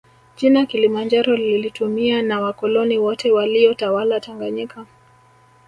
[0.35, 4.85] Jina kilimanjaro lilitumia na wakoloni wote waliyotawala tanganyika